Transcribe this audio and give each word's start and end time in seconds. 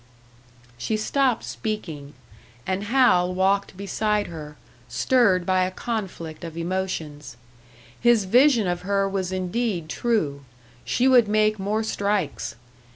She 0.79 0.97
stopped 0.97 1.43
speaking; 1.43 2.15
and 2.65 2.85
Hal 2.85 3.31
walked 3.35 3.77
beside 3.77 4.25
her, 4.25 4.57
stirred 4.89 5.45
by 5.45 5.63
a 5.63 5.69
conflict 5.69 6.43
of 6.43 6.57
emotions. 6.57 7.37
His 7.99 8.23
vision 8.25 8.65
of 8.67 8.81
her 8.81 9.07
was 9.07 9.31
indeed 9.31 9.89
true; 9.89 10.43
she 10.83 11.07
would 11.07 11.27
make 11.27 11.59
more 11.59 11.83
strikes! 11.83 12.55